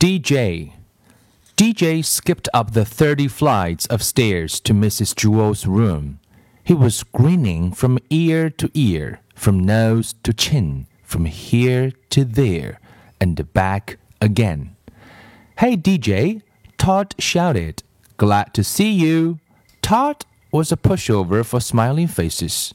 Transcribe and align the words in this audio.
DJ. 0.00 0.72
DJ 1.58 2.02
skipped 2.02 2.48
up 2.54 2.72
the 2.72 2.86
30 2.86 3.28
flights 3.28 3.84
of 3.88 4.02
stairs 4.02 4.58
to 4.60 4.72
Mrs. 4.72 5.14
Jewls's 5.14 5.66
room. 5.66 6.20
He 6.64 6.72
was 6.72 7.02
grinning 7.02 7.72
from 7.72 7.98
ear 8.08 8.48
to 8.48 8.70
ear, 8.72 9.20
from 9.34 9.60
nose 9.60 10.14
to 10.22 10.32
chin, 10.32 10.86
from 11.02 11.26
here 11.26 11.92
to 12.08 12.24
there, 12.24 12.80
and 13.20 13.52
back 13.52 13.98
again. 14.22 14.74
Hey, 15.58 15.76
DJ, 15.76 16.40
Todd 16.78 17.14
shouted. 17.18 17.82
Glad 18.16 18.54
to 18.54 18.64
see 18.64 18.90
you. 18.90 19.38
Todd 19.82 20.24
was 20.50 20.72
a 20.72 20.78
pushover 20.78 21.44
for 21.44 21.60
smiling 21.60 22.08
faces. 22.08 22.72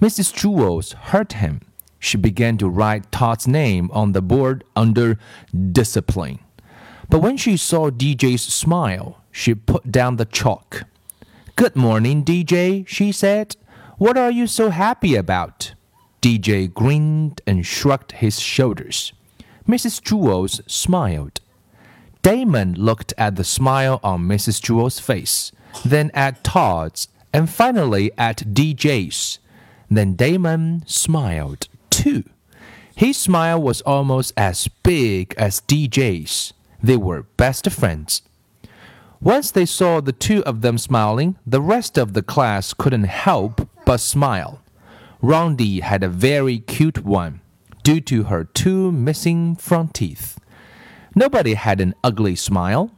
Mrs. 0.00 0.32
Jewls 0.32 0.94
heard 0.94 1.34
him. 1.34 1.60
She 1.98 2.16
began 2.16 2.56
to 2.56 2.70
write 2.70 3.12
Todd's 3.12 3.46
name 3.46 3.90
on 3.92 4.12
the 4.12 4.22
board 4.22 4.64
under 4.74 5.18
discipline. 5.72 6.38
But 7.08 7.20
when 7.20 7.36
she 7.36 7.56
saw 7.56 7.90
DJ's 7.90 8.42
smile, 8.42 9.20
she 9.30 9.54
put 9.54 9.90
down 9.90 10.16
the 10.16 10.24
chalk. 10.24 10.84
Good 11.56 11.76
morning, 11.76 12.24
DJ, 12.24 12.86
she 12.86 13.12
said. 13.12 13.56
What 13.98 14.18
are 14.18 14.30
you 14.30 14.46
so 14.46 14.70
happy 14.70 15.14
about? 15.14 15.74
DJ 16.20 16.72
grinned 16.72 17.40
and 17.46 17.64
shrugged 17.66 18.12
his 18.12 18.40
shoulders. 18.40 19.12
Mrs. 19.68 20.02
Jewls 20.02 20.60
smiled. 20.66 21.40
Dameon 22.22 22.76
looked 22.76 23.12
at 23.18 23.36
the 23.36 23.44
smile 23.44 24.00
on 24.02 24.22
Mrs. 24.26 24.60
Jewls' 24.60 25.00
face, 25.00 25.52
then 25.84 26.10
at 26.14 26.42
Todd's, 26.42 27.08
and 27.32 27.50
finally 27.50 28.10
at 28.16 28.38
DJ's. 28.38 29.38
Then 29.90 30.16
Dameon 30.16 30.88
smiled 30.88 31.68
too. 31.90 32.24
His 32.96 33.16
smile 33.16 33.60
was 33.60 33.80
almost 33.82 34.32
as 34.36 34.68
big 34.82 35.34
as 35.36 35.60
DJ's. 35.62 36.52
They 36.84 36.98
were 36.98 37.22
best 37.38 37.70
friends. 37.70 38.20
Once 39.18 39.50
they 39.50 39.64
saw 39.64 40.02
the 40.02 40.12
two 40.12 40.44
of 40.44 40.60
them 40.60 40.76
smiling, 40.76 41.38
the 41.46 41.62
rest 41.62 41.96
of 41.96 42.12
the 42.12 42.20
class 42.22 42.74
couldn't 42.74 43.04
help 43.04 43.66
but 43.86 44.00
smile. 44.00 44.60
Rondi 45.22 45.80
had 45.80 46.02
a 46.02 46.10
very 46.10 46.58
cute 46.58 47.02
one, 47.02 47.40
due 47.84 48.02
to 48.02 48.24
her 48.24 48.44
two 48.44 48.92
missing 48.92 49.56
front 49.56 49.94
teeth. 49.94 50.38
Nobody 51.14 51.54
had 51.54 51.80
an 51.80 51.94
ugly 52.04 52.36
smile. 52.36 52.90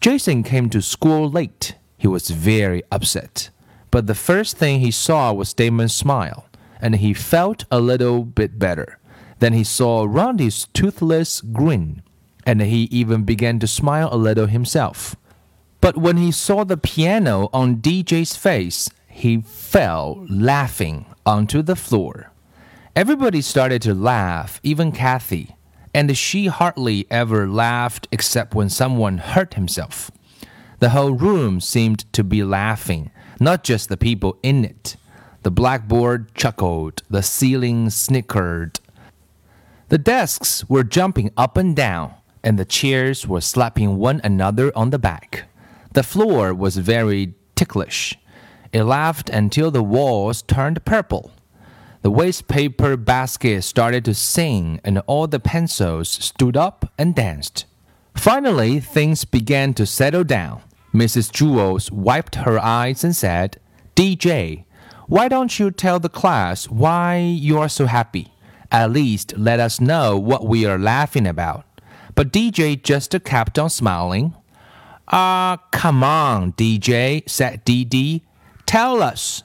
Jason 0.00 0.42
came 0.42 0.70
to 0.70 0.80
school 0.80 1.28
late. 1.28 1.74
He 1.98 2.08
was 2.08 2.30
very 2.30 2.82
upset. 2.90 3.50
But 3.90 4.06
the 4.06 4.14
first 4.14 4.56
thing 4.56 4.80
he 4.80 4.90
saw 4.90 5.34
was 5.34 5.52
Dameon's 5.52 5.94
smile, 5.94 6.46
and 6.80 6.96
he 6.96 7.12
felt 7.12 7.66
a 7.70 7.80
little 7.80 8.24
bit 8.24 8.58
better. 8.58 8.98
Then 9.40 9.52
he 9.52 9.64
saw 9.64 10.06
Rondi's 10.06 10.68
toothless 10.72 11.42
grin 11.42 12.02
and 12.50 12.60
he 12.62 12.88
even 12.90 13.22
began 13.22 13.60
to 13.60 13.66
smile 13.68 14.08
a 14.10 14.16
little 14.16 14.46
himself. 14.46 15.14
But 15.80 15.96
when 15.96 16.16
he 16.16 16.32
saw 16.32 16.64
the 16.64 16.76
piano 16.76 17.48
on 17.52 17.76
DJ's 17.76 18.34
face, 18.34 18.90
he 19.06 19.40
fell 19.42 20.26
laughing 20.28 21.06
onto 21.24 21.62
the 21.62 21.76
floor. 21.76 22.32
Everybody 22.96 23.40
started 23.40 23.80
to 23.82 23.94
laugh, 23.94 24.58
even 24.64 24.90
Kathy, 24.90 25.54
and 25.94 26.18
she 26.18 26.48
hardly 26.48 27.06
ever 27.08 27.46
laughed 27.46 28.08
except 28.10 28.52
when 28.52 28.68
someone 28.68 29.18
hurt 29.18 29.54
himself. 29.54 30.10
The 30.80 30.90
whole 30.90 31.12
room 31.12 31.60
seemed 31.60 32.12
to 32.14 32.24
be 32.24 32.42
laughing, 32.42 33.12
not 33.38 33.62
just 33.62 33.88
the 33.88 33.96
people 33.96 34.40
in 34.42 34.64
it. 34.64 34.96
The 35.44 35.52
blackboard 35.52 36.34
chuckled, 36.34 37.04
the 37.08 37.22
ceiling 37.22 37.90
snickered. 37.90 38.80
The 39.88 39.98
desks 39.98 40.68
were 40.68 40.82
jumping 40.82 41.30
up 41.36 41.56
and 41.56 41.76
down 41.76 42.14
and 42.42 42.58
the 42.58 42.64
chairs 42.64 43.26
were 43.26 43.40
slapping 43.40 43.96
one 43.96 44.20
another 44.24 44.76
on 44.76 44.90
the 44.90 44.98
back. 44.98 45.44
The 45.92 46.02
floor 46.02 46.54
was 46.54 46.76
very 46.76 47.34
ticklish. 47.56 48.16
It 48.72 48.84
laughed 48.84 49.28
until 49.30 49.70
the 49.70 49.82
walls 49.82 50.42
turned 50.42 50.84
purple. 50.84 51.32
The 52.02 52.10
waste 52.10 52.48
paper 52.48 52.96
basket 52.96 53.62
started 53.62 54.04
to 54.06 54.14
sing, 54.14 54.80
and 54.84 54.98
all 55.06 55.26
the 55.26 55.40
pencils 55.40 56.08
stood 56.08 56.56
up 56.56 56.90
and 56.96 57.14
danced. 57.14 57.66
Finally, 58.14 58.80
things 58.80 59.24
began 59.24 59.74
to 59.74 59.84
settle 59.84 60.24
down. 60.24 60.62
Mrs. 60.94 61.30
Jewls 61.30 61.90
wiped 61.90 62.36
her 62.36 62.58
eyes 62.58 63.04
and 63.04 63.14
said, 63.14 63.60
DJ, 63.94 64.64
why 65.06 65.28
don't 65.28 65.58
you 65.58 65.70
tell 65.70 65.98
the 65.98 66.08
class 66.08 66.68
why 66.68 67.18
you 67.18 67.58
are 67.58 67.68
so 67.68 67.86
happy? 67.86 68.32
At 68.72 68.92
least 68.92 69.36
let 69.36 69.58
us 69.58 69.80
know 69.80 70.16
what 70.16 70.46
we 70.46 70.64
are 70.64 70.78
laughing 70.78 71.26
about. 71.26 71.64
But 72.14 72.32
DJ 72.32 72.82
just 72.82 73.14
kept 73.24 73.58
on 73.58 73.70
smiling. 73.70 74.34
Ah, 75.08 75.54
uh, 75.54 75.56
come 75.72 76.04
on, 76.04 76.52
DJ, 76.52 77.28
said 77.28 77.64
Deedee. 77.64 78.22
Tell 78.66 79.02
us. 79.02 79.42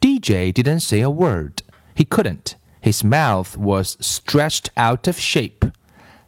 DJ 0.00 0.52
didn't 0.52 0.80
say 0.80 1.00
a 1.00 1.10
word. 1.10 1.62
He 1.94 2.04
couldn't. 2.04 2.56
His 2.80 3.02
mouth 3.02 3.56
was 3.56 3.96
stretched 4.00 4.70
out 4.76 5.08
of 5.08 5.18
shape. 5.18 5.64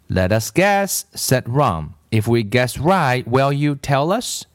Let 0.08 0.32
us 0.32 0.50
guess, 0.50 1.04
said 1.14 1.48
Ron. 1.48 1.94
If 2.10 2.26
we 2.26 2.42
guess 2.42 2.78
right, 2.78 3.28
will 3.28 3.52
you 3.52 3.76
tell 3.76 4.10
us? 4.10 4.46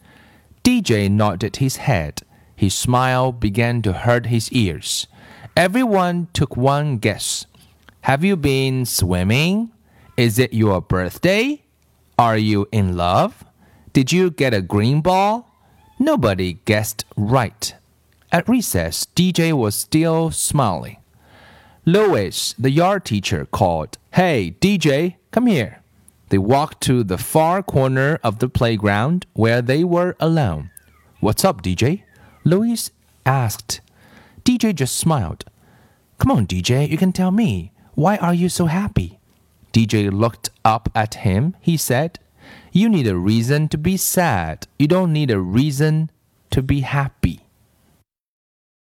DJ 0.64 1.10
nodded 1.12 1.58
his 1.58 1.78
head. 1.78 2.24
His 2.56 2.74
smile 2.74 3.32
began 3.32 3.82
to 3.84 3.94
hurt 3.94 4.26
his 4.26 4.52
ears. 4.52 5.06
Everyone 5.56 6.28
took 6.34 6.58
one 6.58 6.98
guess. 6.98 7.46
Have 8.02 8.24
you 8.24 8.36
been 8.36 8.86
swimming? 8.86 9.72
Is 10.16 10.38
it 10.38 10.54
your 10.54 10.80
birthday? 10.80 11.64
Are 12.20 12.38
you 12.38 12.68
in 12.72 12.96
love? 12.96 13.44
Did 13.94 14.12
you 14.12 14.30
get 14.30 14.54
a 14.54 14.62
green 14.62 15.02
ball? 15.02 15.50
Nobody 15.98 16.60
guessed 16.66 17.04
right. 17.18 17.74
At 18.32 18.48
recess, 18.48 19.08
DJ 19.16 19.54
was 19.54 19.74
still 19.76 20.30
smiling. 20.30 20.98
Louis, 21.86 22.54
the 22.60 22.70
yard 22.70 23.06
teacher, 23.06 23.46
called, 23.46 23.98
Hey, 24.12 24.56
DJ, 24.62 25.16
come 25.32 25.48
here. 25.48 25.82
They 26.30 26.38
walked 26.38 26.82
to 26.82 27.04
the 27.04 27.18
far 27.18 27.64
corner 27.64 28.20
of 28.24 28.38
the 28.38 28.50
playground 28.50 29.26
where 29.34 29.64
they 29.64 29.84
were 29.84 30.16
alone. 30.20 30.70
What's 31.22 31.44
up, 31.44 31.64
DJ? 31.64 32.04
Louis 32.44 32.92
asked. 33.26 33.82
DJ 34.46 34.76
just 34.76 34.96
smiled. 34.96 35.46
Come 36.20 36.30
on, 36.30 36.46
DJ, 36.46 36.88
you 36.88 36.98
can 36.98 37.12
tell 37.14 37.32
me. 37.32 37.72
Why 37.96 38.18
are 38.18 38.34
you 38.34 38.48
so 38.48 38.68
happy? 38.68 39.20
DJ 39.74 40.12
looked 40.12 40.50
up 40.64 40.90
at 40.96 41.16
him. 41.16 41.56
He 41.60 41.76
said, 41.76 42.20
You 42.72 42.88
need 42.88 43.08
a 43.08 43.18
reason 43.18 43.68
to 43.70 43.78
be 43.78 43.98
sad. 43.98 44.68
You 44.78 44.88
don't 44.88 45.12
need 45.12 45.32
a 45.32 45.40
reason 45.40 46.12
to 46.52 46.62
be 46.62 46.82
happy. 46.82 47.42